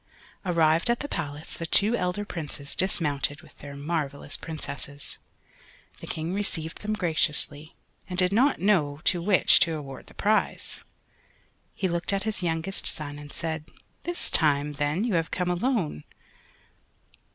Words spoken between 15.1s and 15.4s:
have